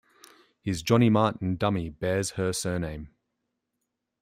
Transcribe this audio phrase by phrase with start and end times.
[0.63, 3.13] His "Johnny Martin" dummy bears her surname.